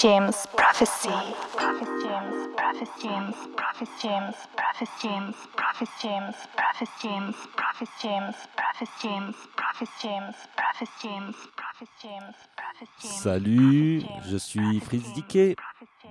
James 0.00 0.46
Prophecy. 0.56 1.08
James, 1.08 1.34
Prophet 1.56 2.88
James, 3.02 3.34
Prophet 3.56 3.88
James, 4.00 4.34
Prophet 4.56 4.88
James, 5.02 5.34
Prophet 5.56 5.88
James, 6.00 6.34
Prophet 6.56 6.88
James, 7.02 7.34
Prophet 7.56 7.88
James, 8.00 8.24
Prophet 8.54 8.88
James, 9.02 9.34
Prophet 9.56 9.88
James, 10.00 10.24
Prophet 10.54 10.88
James, 11.02 11.34
Prophet 11.56 11.88
James, 12.00 12.32
Prophet 12.56 12.88
James. 13.02 13.10
Salut, 13.18 14.02
je 14.30 14.36
suis 14.36 14.78
Fritz 14.78 15.12
Dickey. 15.14 15.56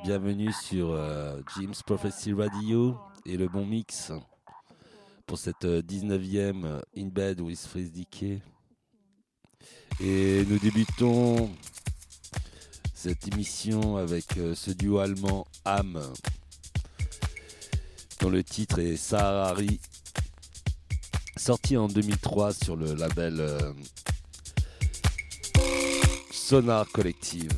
Bienvenue 0.04 0.51
sur 0.51 0.91
euh, 0.91 1.39
James 1.57 1.73
Prophecy 1.85 2.33
Radio 2.33 2.97
et 3.25 3.38
le 3.38 3.47
bon 3.47 3.65
mix 3.65 4.11
pour 5.25 5.38
cette 5.38 5.63
19e 5.63 6.81
In 6.97 7.07
Bed 7.07 7.39
with 7.39 7.65
Fritz 7.65 7.89
Dickey. 7.89 8.41
Et 10.01 10.45
nous 10.45 10.59
débutons 10.59 11.49
cette 13.00 13.27
émission 13.27 13.98
avec 13.98 14.38
euh, 14.38 14.55
ce 14.55 14.71
duo 14.71 14.97
allemand 14.97 15.46
Am, 15.65 16.01
dont 18.19 18.29
le 18.32 18.43
titre 18.43 18.79
est 18.79 18.97
Sahari, 18.97 19.79
sorti 21.36 21.78
en 21.78 21.88
2003 21.88 22.54
sur 22.54 22.75
le 22.75 22.96
label 22.96 23.36
euh, 23.39 23.71
Sonar 26.32 26.88
Collective. 26.91 27.52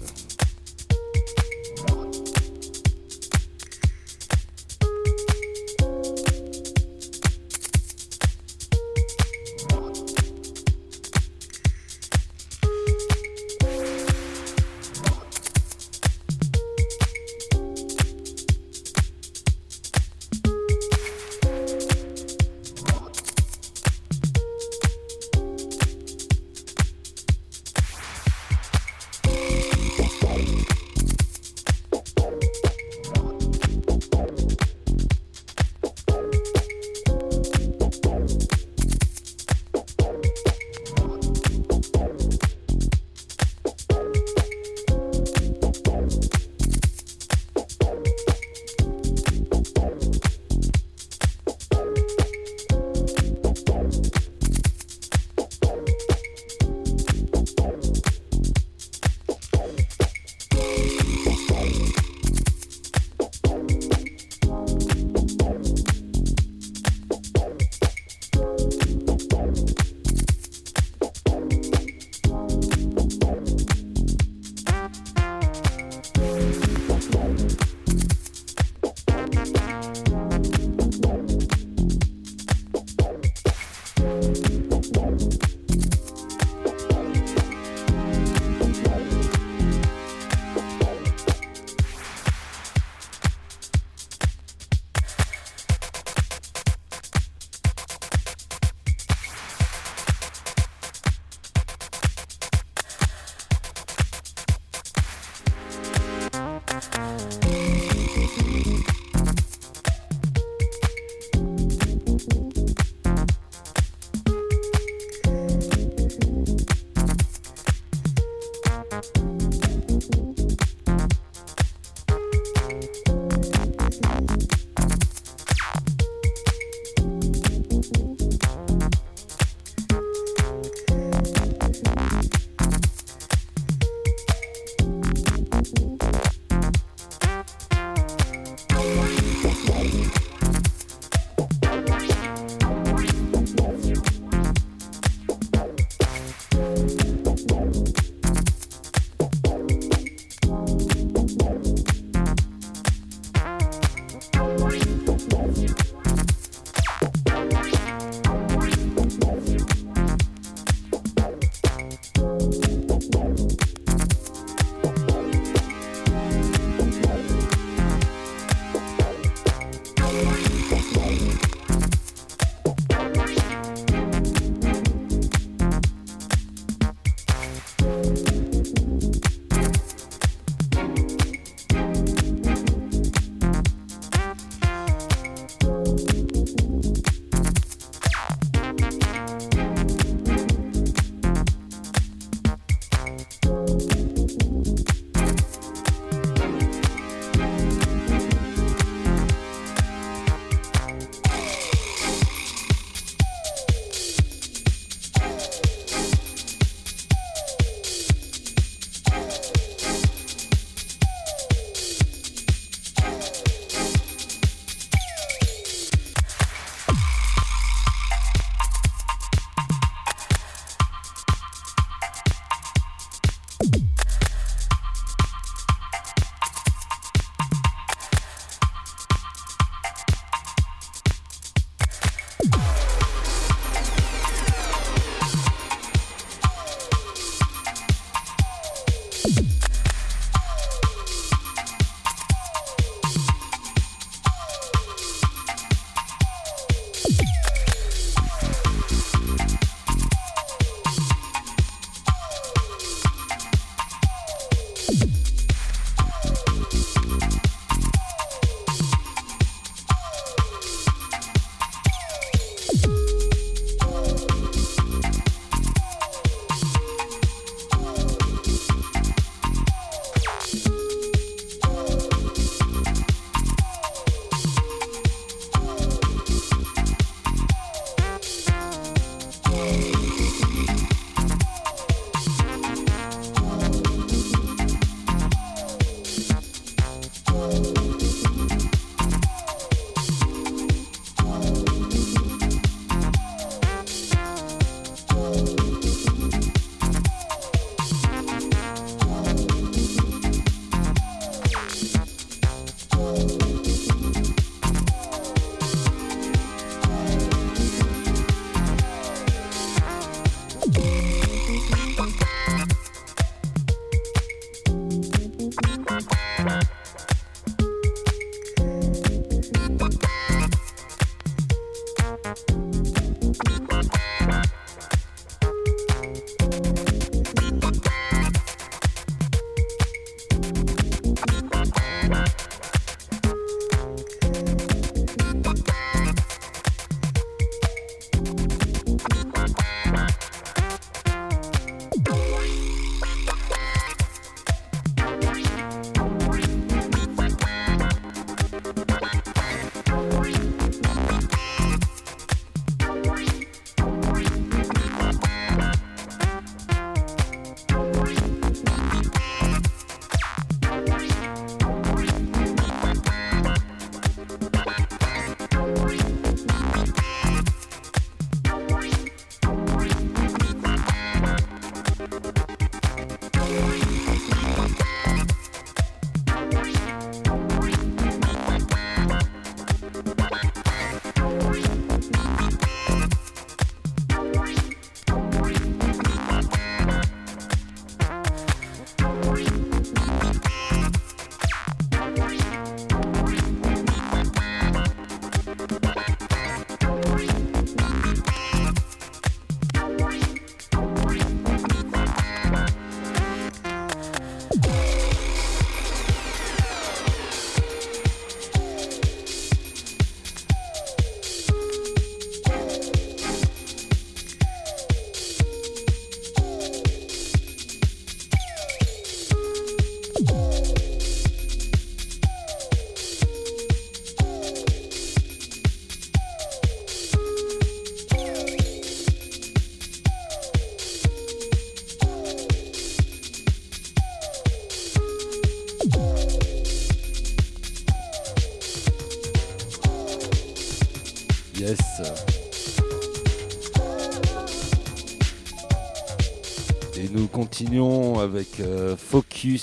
Qui 449.42 449.58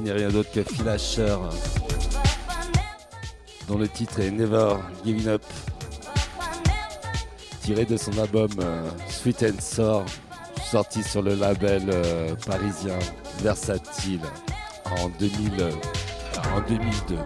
n'est 0.00 0.12
rien 0.12 0.28
d'autre 0.28 0.50
que 0.52 0.62
Phil 0.62 0.86
Asher, 0.86 1.34
dont 3.66 3.78
le 3.78 3.88
titre 3.88 4.20
est 4.20 4.30
Never 4.30 4.74
Giving 5.02 5.28
Up, 5.28 5.42
tiré 7.62 7.86
de 7.86 7.96
son 7.96 8.18
album 8.18 8.50
euh, 8.60 8.90
Sweet 9.08 9.44
and 9.44 9.62
Sour, 9.62 10.04
sorti 10.70 11.02
sur 11.02 11.22
le 11.22 11.36
label 11.36 11.84
euh, 11.88 12.34
parisien 12.46 12.98
Versatile 13.38 14.20
en, 14.84 15.08
2000, 15.18 15.70
en 16.54 16.60
2002. 16.68 17.16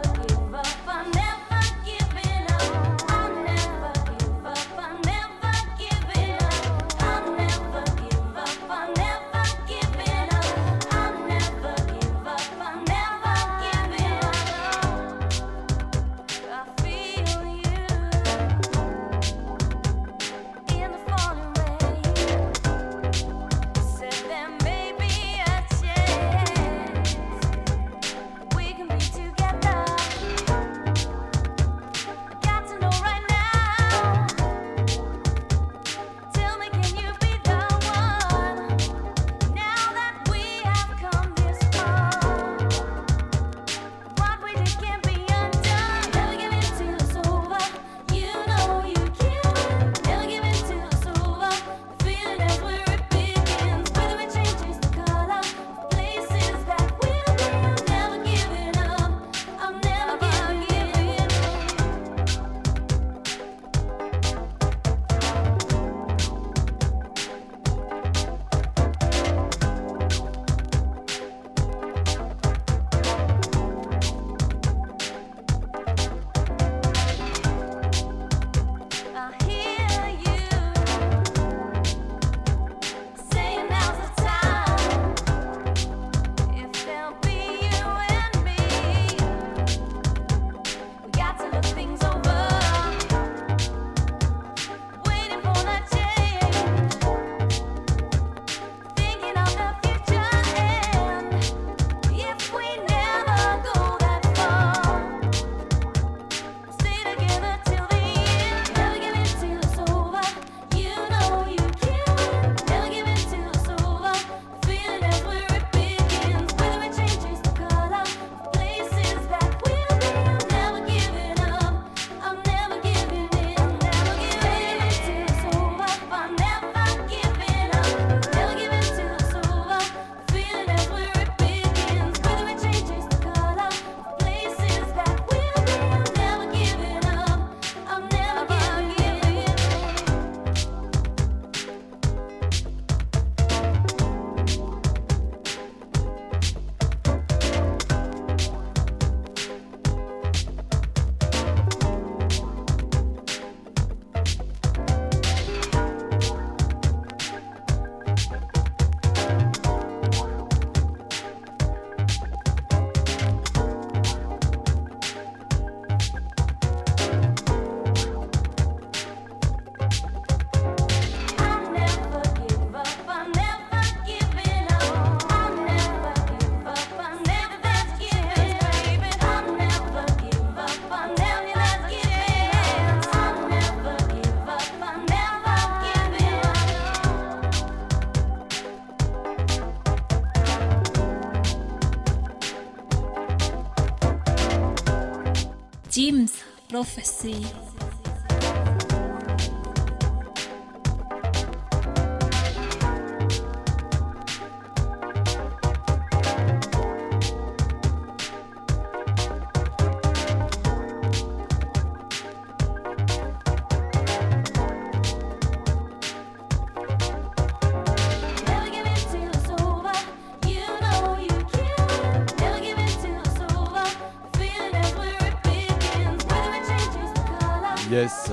see. 197.04 197.74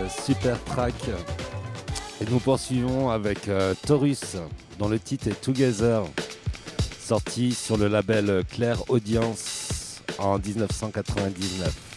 Super 0.10 0.62
track. 0.64 0.94
Et 2.22 2.26
nous 2.30 2.40
poursuivons 2.40 3.10
avec 3.10 3.48
euh, 3.48 3.74
Taurus, 3.86 4.38
dont 4.80 4.88
le 4.88 5.00
titre 5.00 5.28
est 5.28 5.42
Together, 5.42 6.04
sorti 7.00 7.54
sur 7.54 7.78
le 7.78 7.88
label 7.88 8.44
Claire 8.50 8.90
Audience 8.90 10.02
en 10.20 10.38
1999. 10.38 11.91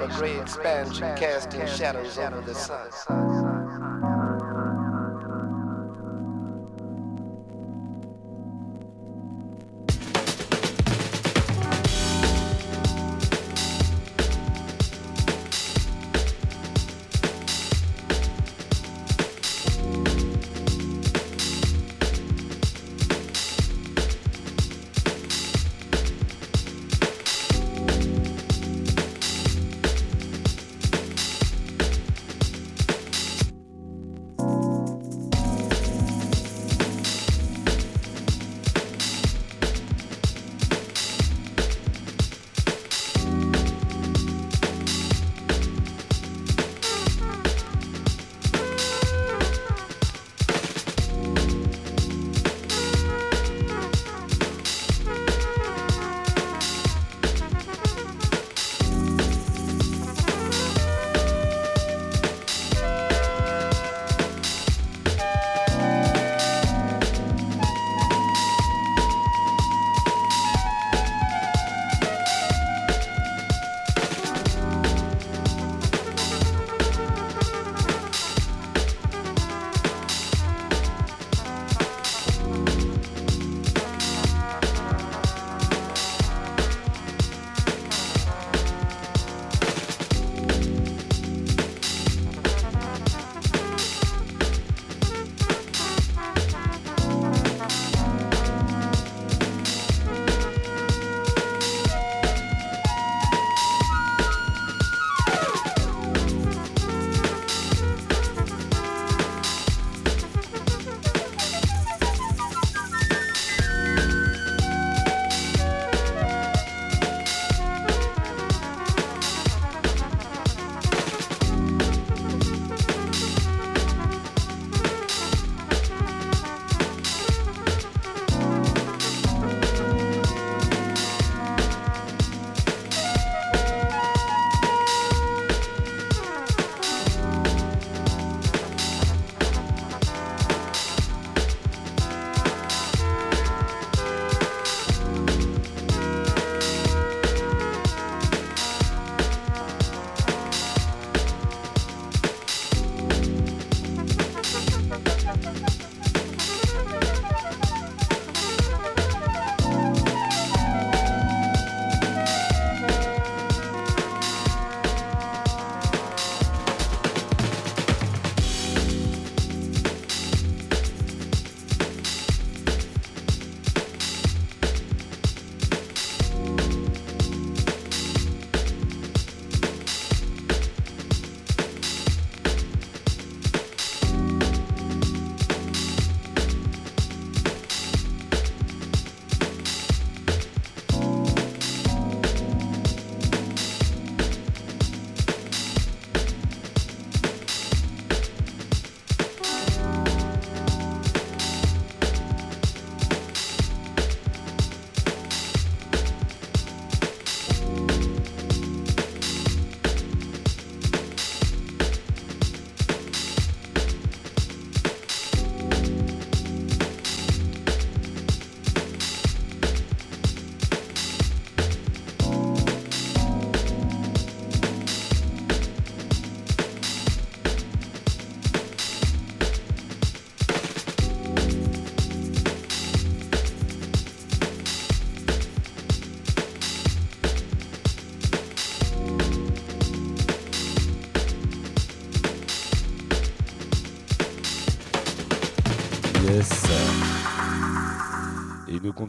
A 0.00 0.08
gray 0.16 0.40
expansion 0.40 1.14
casting 1.16 1.66
shadows 1.66 2.16
over 2.16 2.40
the 2.40 2.54
sun. 2.54 3.19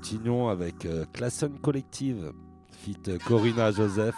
Continuons 0.02 0.50
avec 0.50 0.88
euh, 0.88 1.06
Classon 1.14 1.52
Collective, 1.62 2.34
fit 2.72 2.98
Corinna 3.28 3.72
Joseph. 3.72 4.16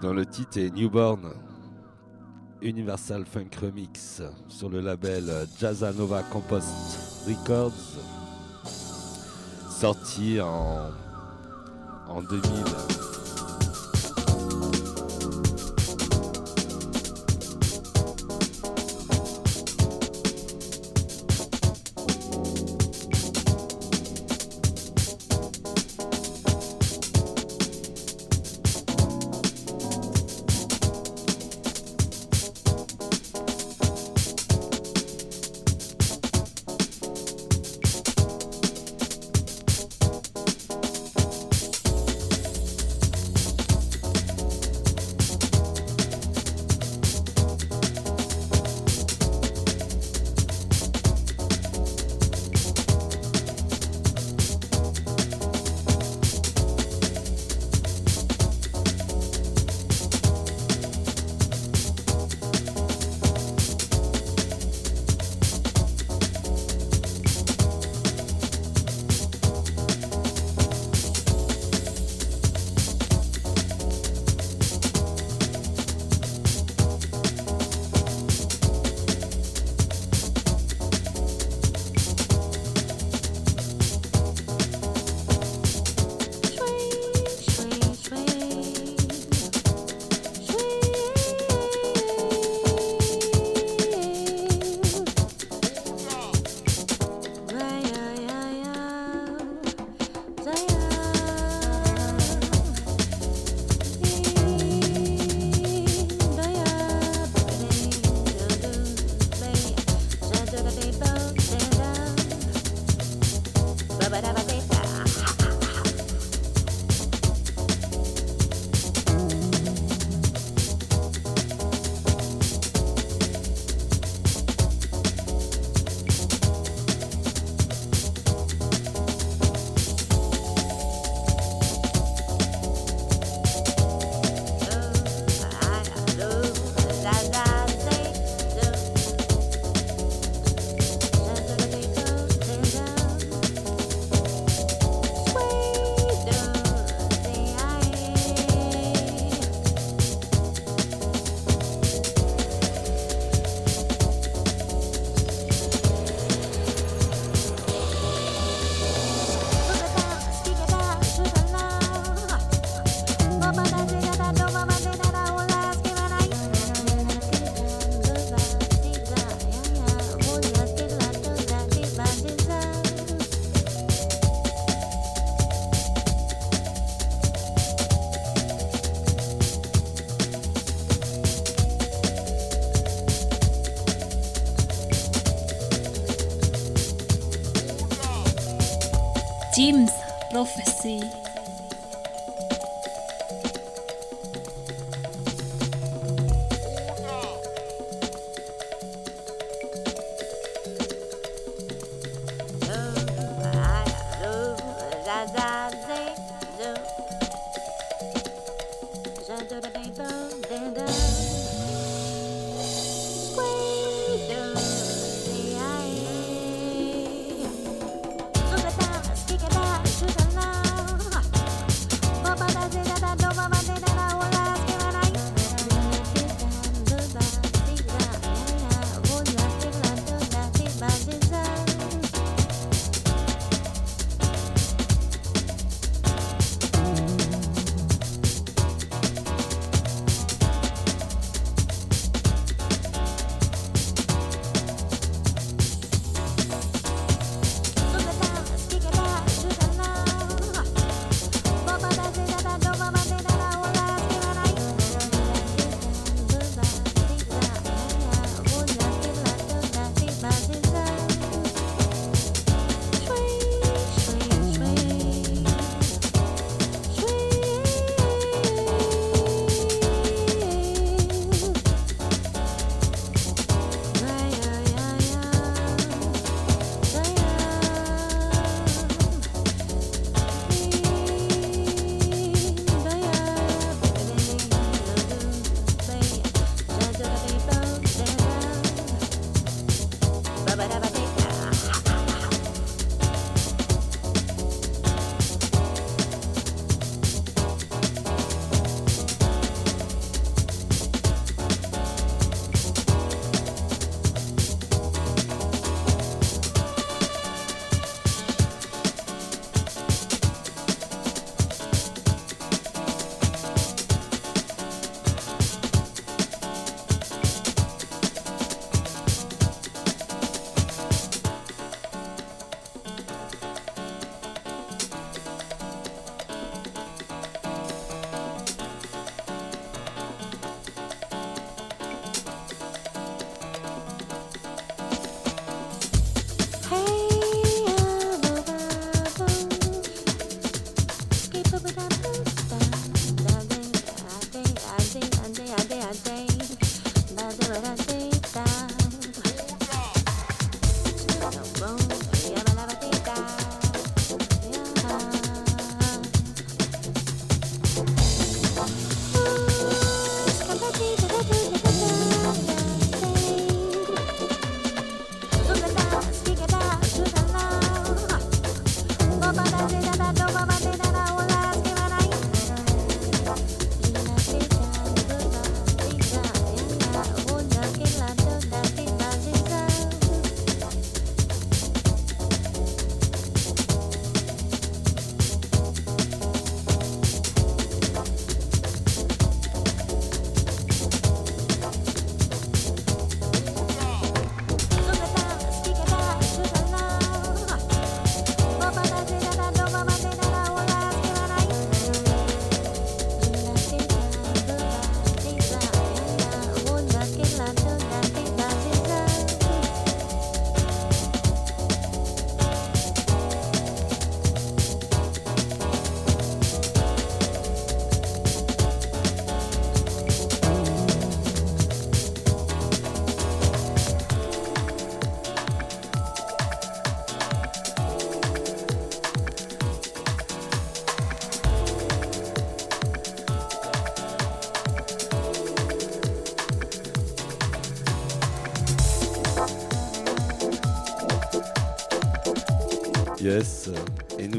Dans 0.00 0.12
le 0.14 0.24
titre 0.24 0.58
est 0.58 0.70
Newborn, 0.70 1.32
Universal 2.62 3.24
Funk 3.26 3.50
Remix 3.60 4.22
sur 4.46 4.68
le 4.68 4.80
label 4.80 5.48
Jazzanova 5.58 6.22
Compost 6.22 7.26
Records, 7.26 7.72
sorti 9.68 10.40
en, 10.40 10.92
en 12.06 12.22
2000. 12.22 12.87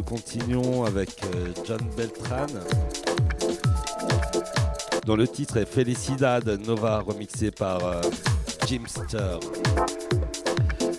Continuons 0.10 0.86
avec 0.86 1.22
euh, 1.36 1.54
John 1.66 1.80
Beltran, 1.96 2.48
dont 5.06 5.16
le 5.16 5.28
titre 5.28 5.58
est 5.58 5.66
Felicidad 5.66 6.48
Nova, 6.66 7.02
remixé 7.02 7.52
par 7.52 7.86
euh, 7.86 8.02
Jimster, 8.66 9.40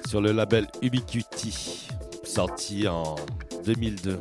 sur 0.08 0.20
le 0.20 0.30
label 0.30 0.68
Ubiquity, 0.80 1.88
sorti 2.22 2.86
en 2.86 3.16
2002. 3.64 4.16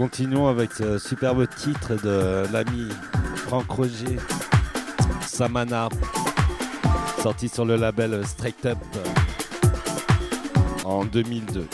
Continuons 0.00 0.48
avec 0.48 0.72
ce 0.72 0.96
superbe 0.96 1.46
titre 1.46 1.94
de 2.02 2.50
l'ami 2.54 2.88
Franck 3.36 3.68
Roger, 3.70 4.16
Samana, 5.26 5.90
sorti 7.22 7.50
sur 7.50 7.66
le 7.66 7.76
label 7.76 8.26
Straight 8.26 8.64
Up 8.64 8.78
en 10.86 11.04
2002. 11.04 11.66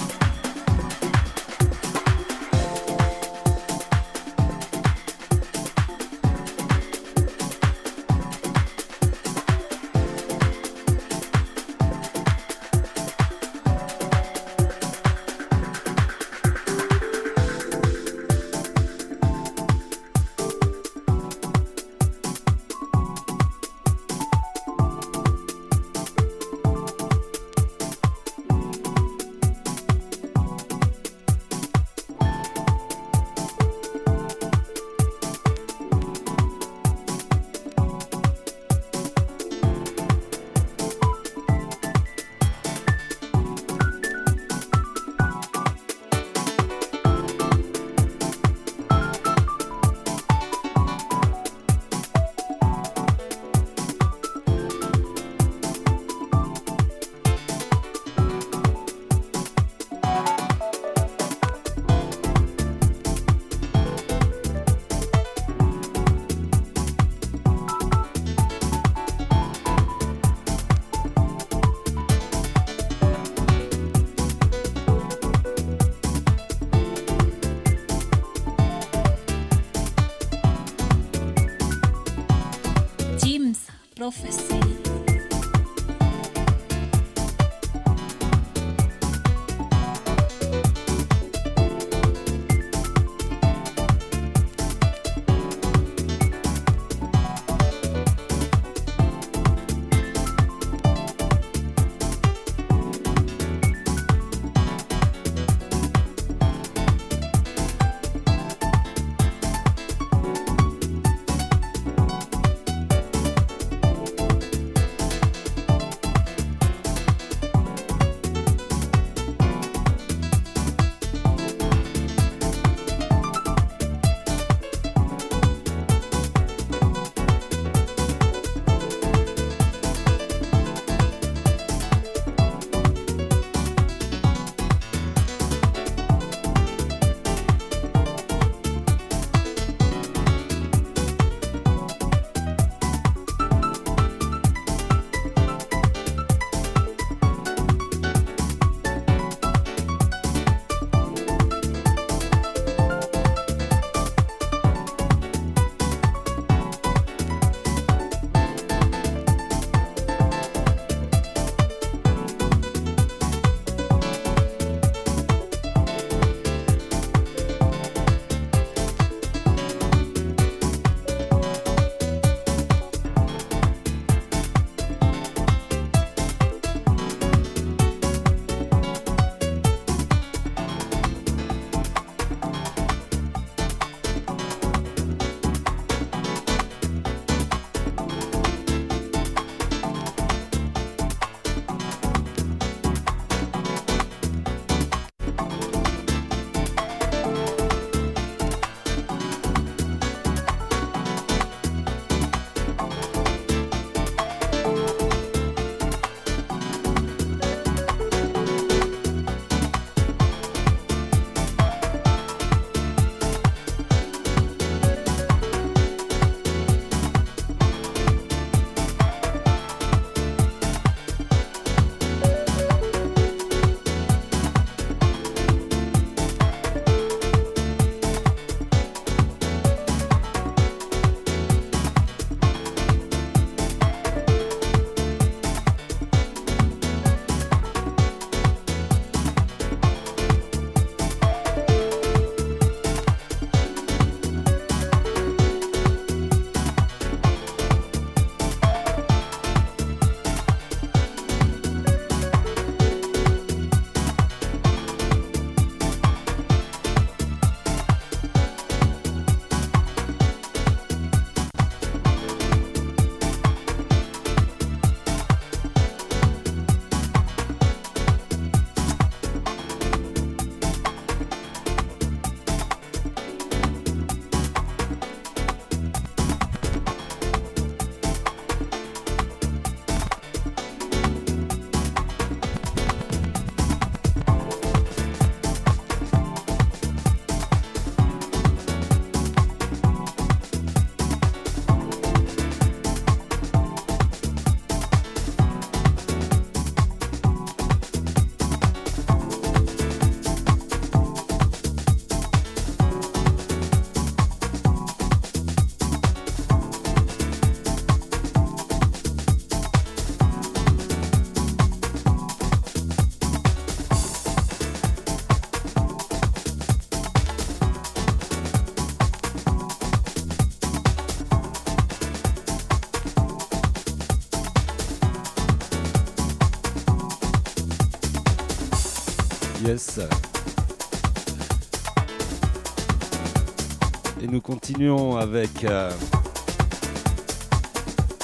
Et 334.22 334.26
nous 334.26 334.40
continuons 334.40 335.18
avec 335.18 335.64
euh, 335.64 335.92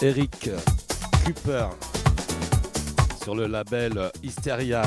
Eric 0.00 0.48
Cooper 1.26 1.66
sur 3.22 3.34
le 3.34 3.46
label 3.48 4.10
Hysteria, 4.22 4.82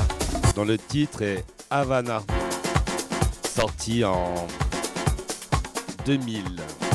dont 0.56 0.64
le 0.64 0.76
titre 0.76 1.22
est 1.22 1.44
Havana, 1.70 2.22
sorti 3.44 4.04
en 4.04 4.34
2000. 6.04 6.85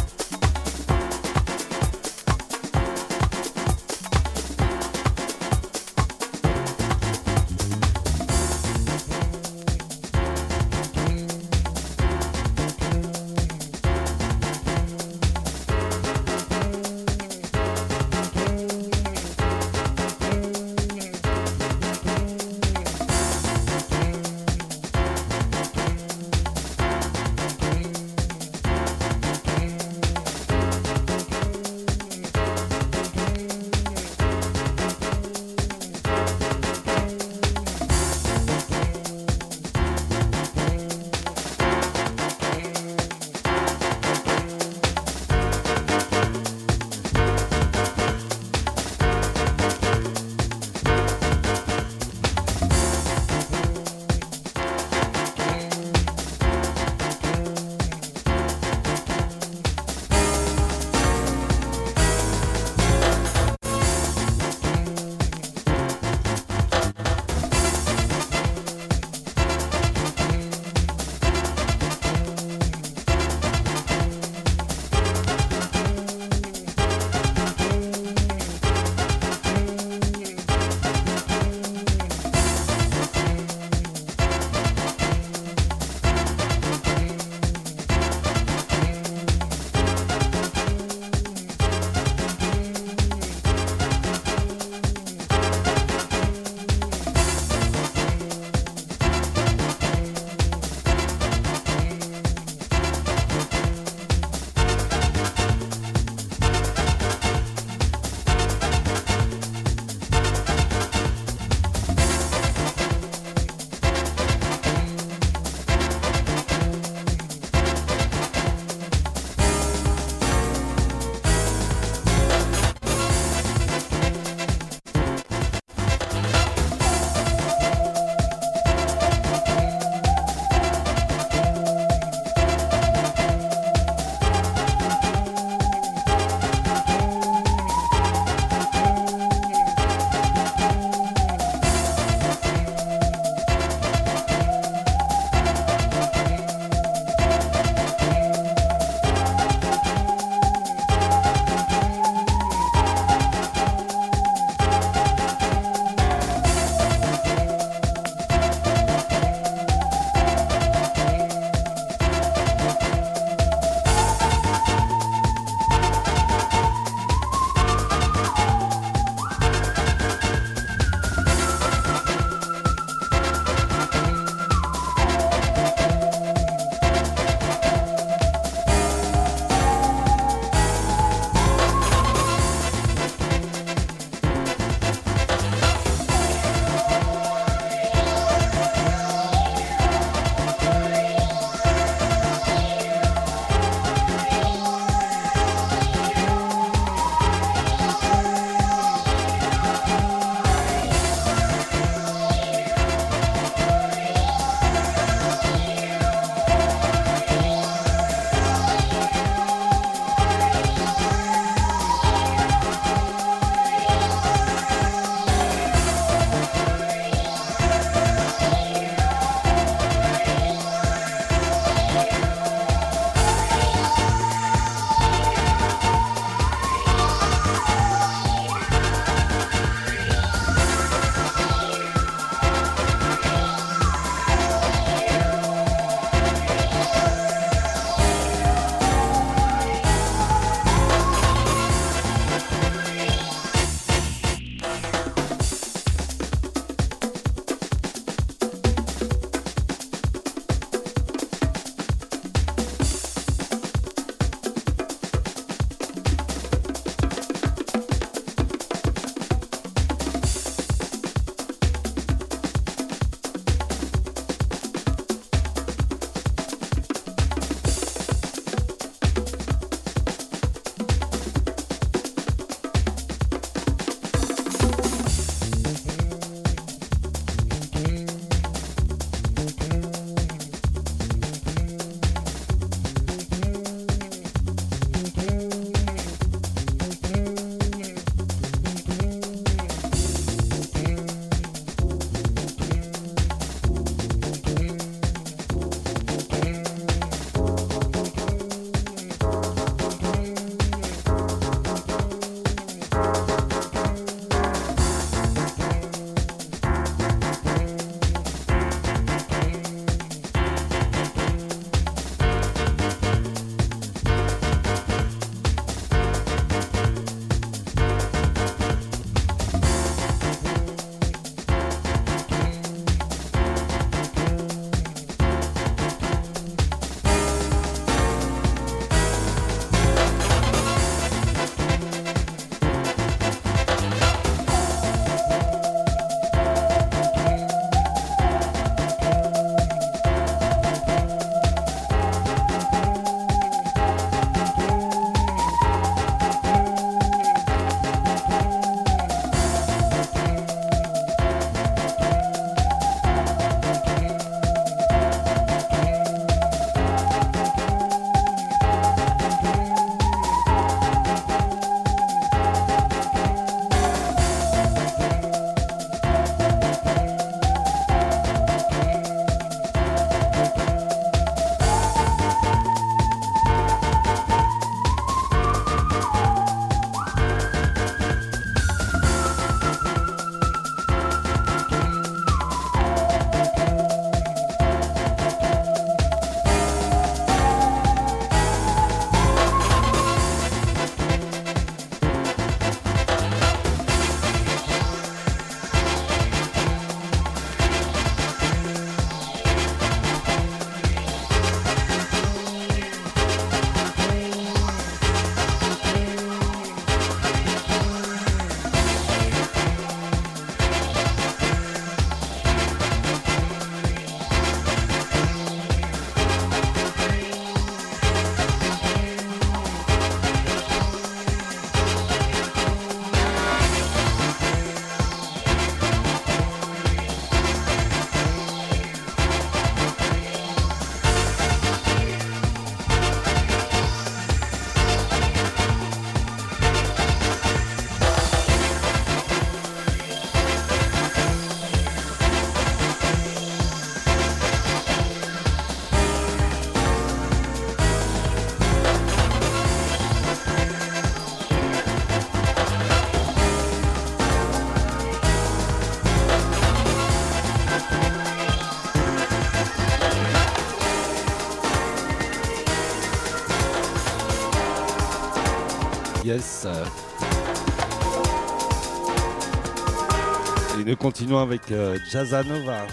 Et 470.80 470.84
nous 470.84 470.96
continuons 470.96 471.40
avec 471.40 471.72
euh, 471.72 471.98
Jazzanova. 472.12 472.86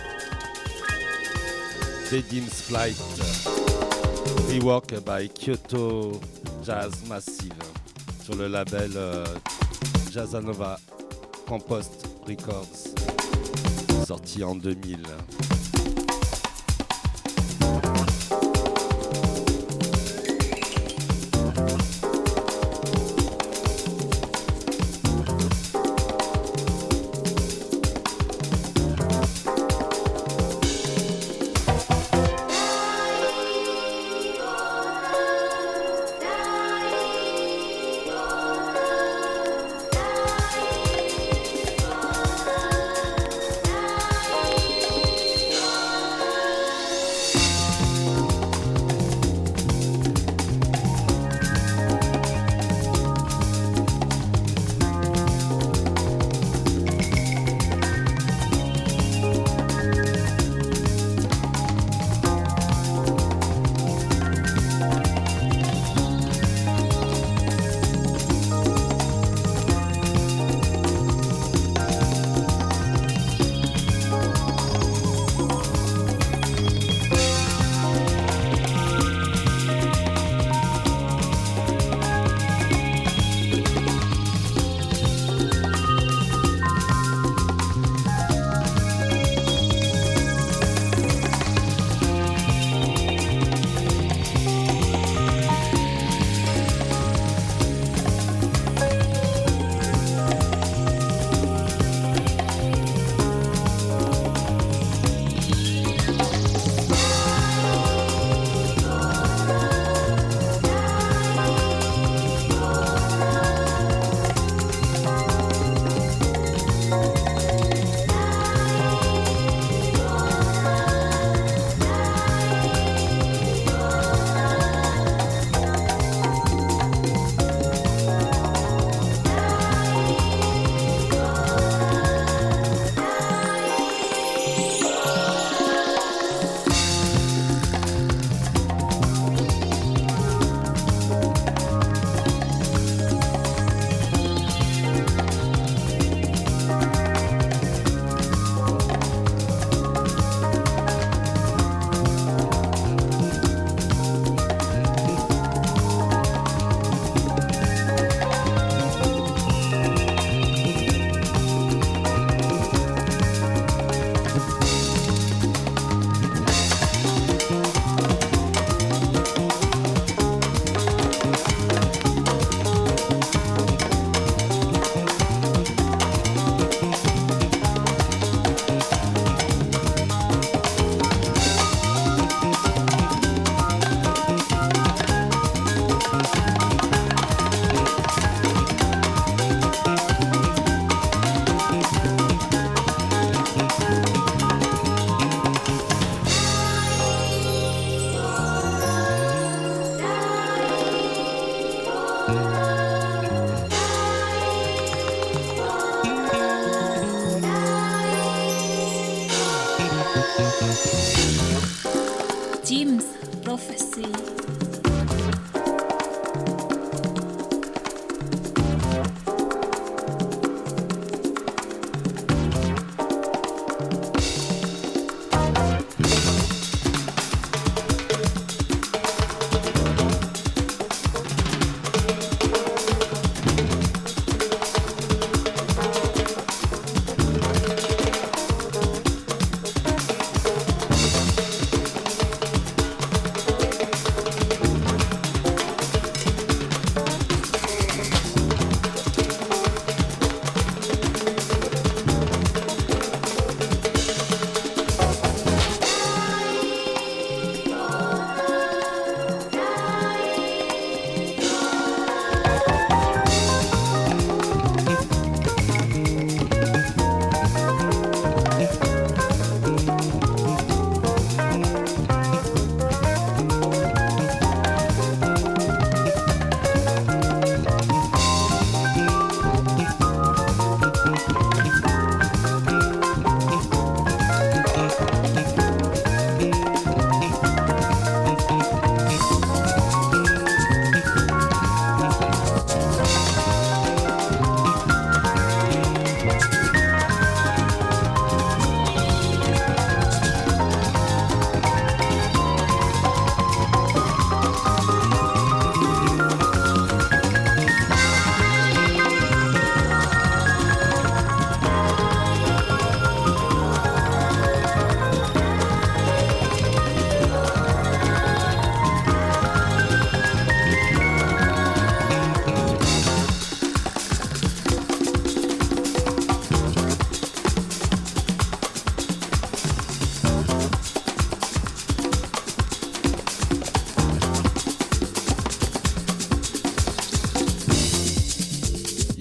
Dedim's 2.11 2.63
Flight. 2.63 2.97
Rework 4.49 4.95
by 5.05 5.29
Kyoto 5.29 6.19
Jazz 6.65 6.93
Massive. 7.09 7.53
Sur 8.25 8.37
le 8.37 8.49
label 8.49 8.91
euh, 8.97 9.25
Jazzanova 10.13 10.79
Compost 11.47 12.07
Records. 12.27 12.95
Sorti 14.07 14.43
en 14.45 14.55
2000. 14.55 14.99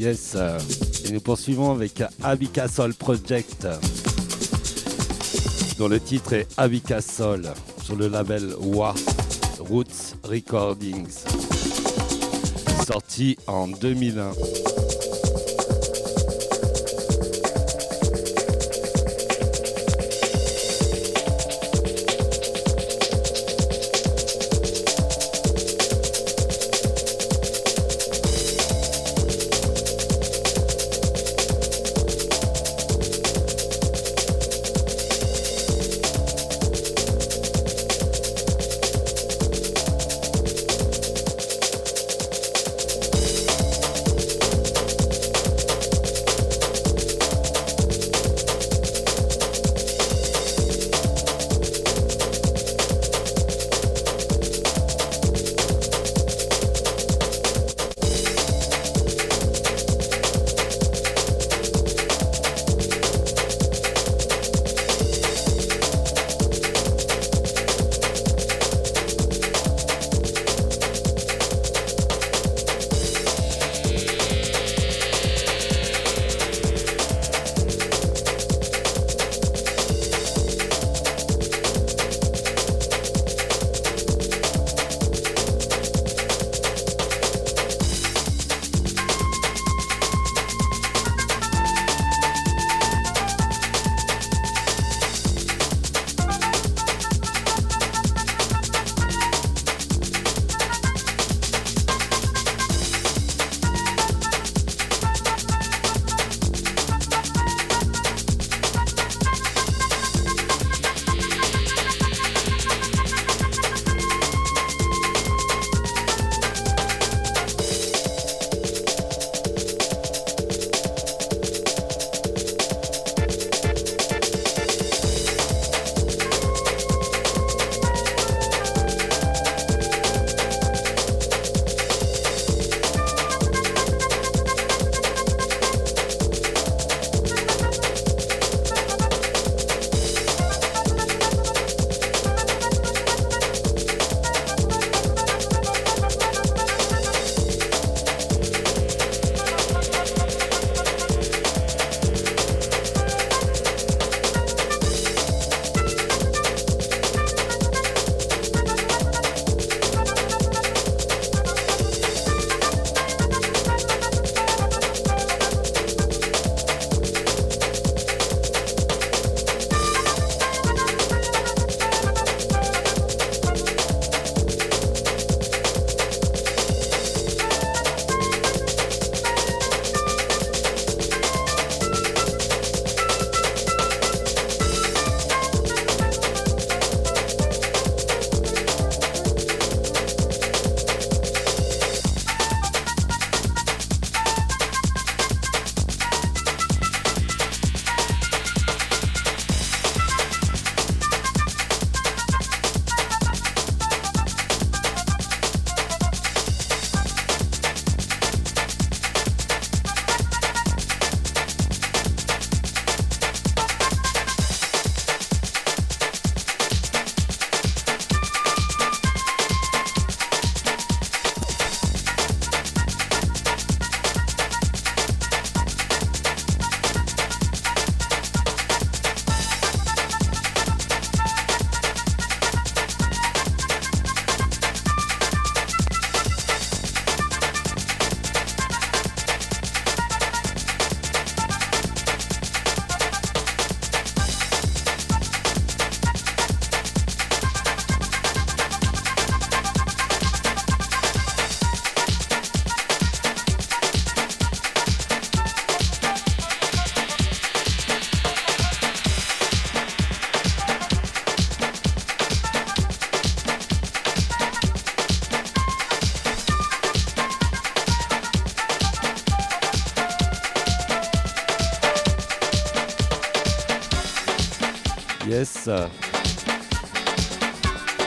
Euh, 0.08 0.58
Et 1.04 1.12
nous 1.12 1.20
poursuivons 1.20 1.72
avec 1.74 2.02
Abika 2.24 2.70
Soul 2.70 2.94
Project, 2.94 3.68
dont 5.78 5.90
le 5.90 6.00
titre 6.00 6.32
est 6.32 6.48
Abika 6.56 7.02
Soul, 7.02 7.44
sur 7.84 7.98
le 7.98 8.08
label 8.08 8.54
WA 8.58 8.96
Roots 9.60 10.16
Recordings, 10.24 11.10
sorti 12.86 13.38
en 13.48 13.68
2001. 13.68 14.32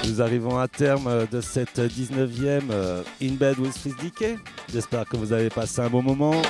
Nous 0.07 0.23
arrivons 0.23 0.59
à 0.59 0.67
terme 0.67 1.27
de 1.31 1.41
cette 1.41 1.79
19e 1.79 2.63
euh, 2.71 3.03
In 3.23 3.33
Bed 3.35 3.59
with 3.59 3.77
Fizz 3.77 3.97
DK. 3.97 4.39
J'espère 4.73 5.05
que 5.05 5.17
vous 5.17 5.33
avez 5.33 5.51
passé 5.51 5.81
un 5.81 5.91
bon 5.91 6.03
moment. 6.03 6.43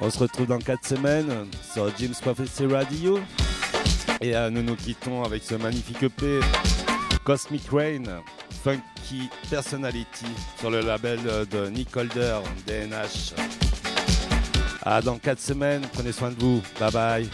On 0.00 0.10
se 0.10 0.18
retrouve 0.18 0.46
dans 0.46 0.58
4 0.58 0.84
semaines 0.84 1.46
sur 1.72 1.90
Jim's 1.96 2.20
Prophecy 2.20 2.66
Radio. 2.66 3.18
Et 4.20 4.34
euh, 4.34 4.50
nous 4.50 4.62
nous 4.62 4.76
quittons 4.76 5.22
avec 5.22 5.42
ce 5.42 5.54
magnifique 5.54 6.02
EP 6.02 6.40
Cosmic 7.24 7.62
Rain, 7.70 8.22
Funky 8.64 9.28
Personality 9.48 10.26
sur 10.58 10.70
le 10.70 10.80
label 10.80 11.20
euh, 11.26 11.44
de 11.44 11.70
Nick 11.70 11.96
Holder, 11.96 12.38
DNH. 12.66 13.34
À 14.82 15.00
dans 15.00 15.18
4 15.18 15.40
semaines. 15.40 15.82
Prenez 15.92 16.12
soin 16.12 16.30
de 16.30 16.36
vous. 16.38 16.62
Bye 16.80 16.92
bye. 16.92 17.30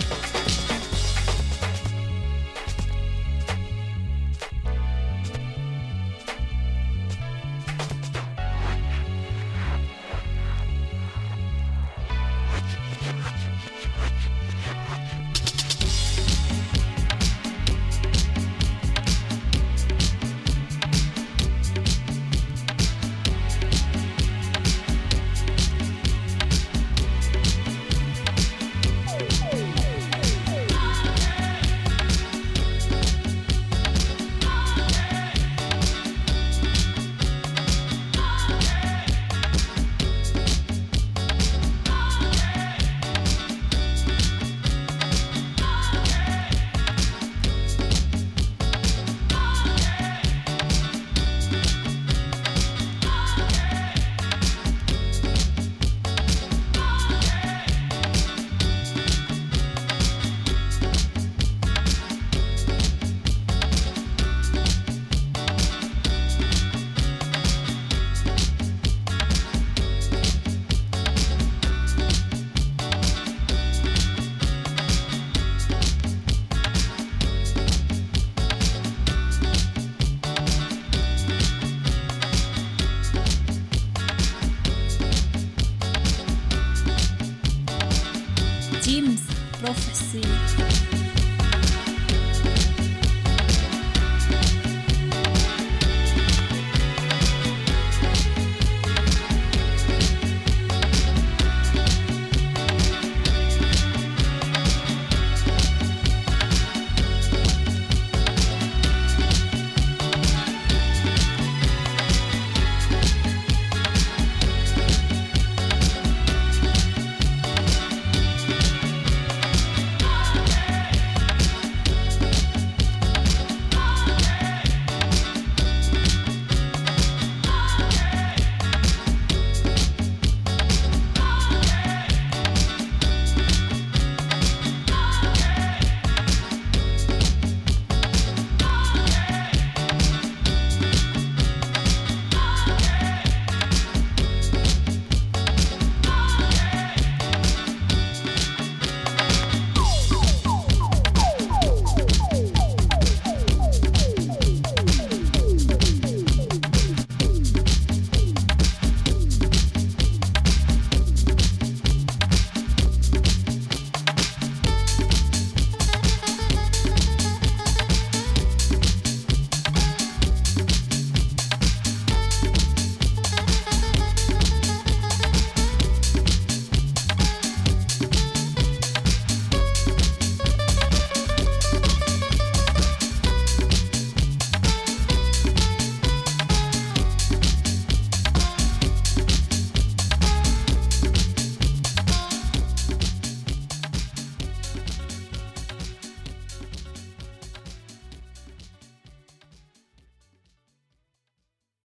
Jim's 89.63 89.79
Prophecy. 90.19 91.12